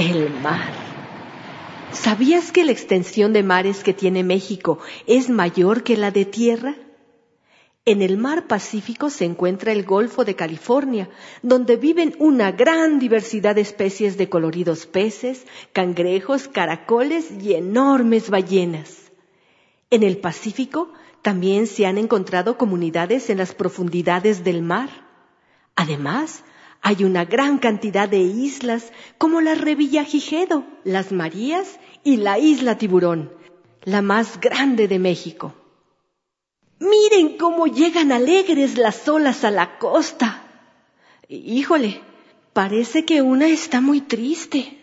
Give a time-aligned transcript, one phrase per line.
[0.00, 0.72] el mar.
[1.92, 6.74] ¿Sabías que la extensión de mares que tiene México es mayor que la de tierra?
[7.84, 11.10] En el mar Pacífico se encuentra el Golfo de California,
[11.42, 19.10] donde viven una gran diversidad de especies de coloridos peces, cangrejos, caracoles y enormes ballenas.
[19.90, 24.88] En el Pacífico también se han encontrado comunidades en las profundidades del mar.
[25.74, 26.42] Además,
[26.82, 33.32] hay una gran cantidad de islas como la Revillagigedo, las Marías y la Isla Tiburón,
[33.84, 35.54] la más grande de México.
[36.78, 40.42] Miren cómo llegan alegres las olas a la costa.
[41.28, 42.00] Híjole,
[42.54, 44.79] parece que una está muy triste.